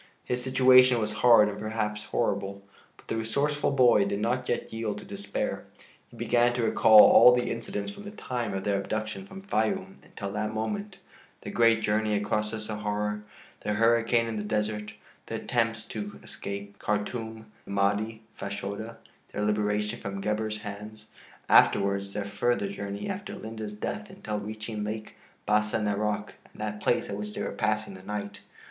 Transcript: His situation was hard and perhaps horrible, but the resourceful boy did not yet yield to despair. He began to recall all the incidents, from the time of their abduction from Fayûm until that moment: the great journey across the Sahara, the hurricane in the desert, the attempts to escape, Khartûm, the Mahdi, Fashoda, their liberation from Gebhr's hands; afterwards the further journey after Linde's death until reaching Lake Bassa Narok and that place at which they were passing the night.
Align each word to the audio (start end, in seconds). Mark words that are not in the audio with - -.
His 0.25 0.43
situation 0.43 0.99
was 0.99 1.13
hard 1.21 1.47
and 1.47 1.59
perhaps 1.59 2.05
horrible, 2.05 2.63
but 2.97 3.07
the 3.07 3.17
resourceful 3.17 3.69
boy 3.69 4.03
did 4.05 4.19
not 4.19 4.49
yet 4.49 4.73
yield 4.73 4.97
to 4.97 5.05
despair. 5.05 5.65
He 6.07 6.17
began 6.17 6.53
to 6.53 6.63
recall 6.63 7.01
all 7.01 7.35
the 7.35 7.51
incidents, 7.51 7.91
from 7.91 8.05
the 8.05 8.09
time 8.09 8.51
of 8.55 8.63
their 8.63 8.79
abduction 8.81 9.27
from 9.27 9.43
Fayûm 9.43 9.97
until 10.03 10.31
that 10.31 10.55
moment: 10.55 10.97
the 11.41 11.51
great 11.51 11.81
journey 11.81 12.15
across 12.15 12.49
the 12.49 12.59
Sahara, 12.59 13.21
the 13.59 13.73
hurricane 13.73 14.25
in 14.25 14.37
the 14.37 14.43
desert, 14.43 14.95
the 15.27 15.35
attempts 15.35 15.85
to 15.89 16.19
escape, 16.23 16.79
Khartûm, 16.79 17.45
the 17.65 17.69
Mahdi, 17.71 18.23
Fashoda, 18.35 18.97
their 19.31 19.43
liberation 19.45 19.99
from 19.99 20.19
Gebhr's 20.19 20.61
hands; 20.63 21.05
afterwards 21.47 22.13
the 22.13 22.25
further 22.25 22.69
journey 22.69 23.07
after 23.07 23.35
Linde's 23.35 23.73
death 23.75 24.09
until 24.09 24.39
reaching 24.39 24.83
Lake 24.83 25.13
Bassa 25.45 25.77
Narok 25.77 26.31
and 26.51 26.59
that 26.59 26.81
place 26.81 27.07
at 27.07 27.17
which 27.17 27.35
they 27.35 27.43
were 27.43 27.51
passing 27.51 27.93
the 27.93 28.01
night. 28.01 28.39